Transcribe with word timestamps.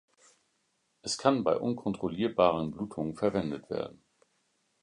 Es 1.03 1.19
kann 1.19 1.43
bei 1.43 1.55
unkontrollierbaren 1.55 2.71
Blutungen 2.71 3.15
verwendet 3.15 3.69
werden. 3.69 4.03